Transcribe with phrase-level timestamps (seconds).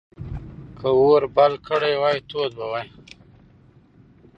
[0.77, 2.87] که اور بل کړی وای، تود به وای.